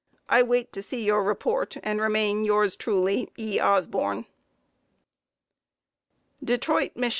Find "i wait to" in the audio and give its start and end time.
0.27-0.81